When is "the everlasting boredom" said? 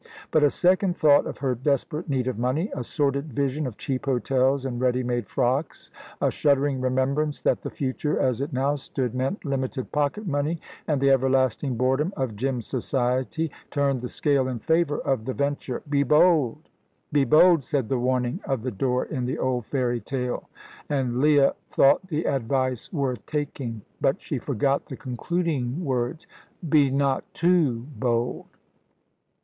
11.01-12.13